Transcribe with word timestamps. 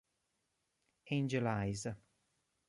Angel 1.11 1.45
Eyes 1.45 1.85